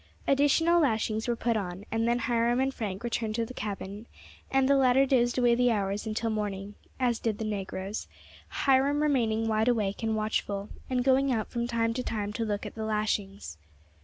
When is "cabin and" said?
3.53-4.67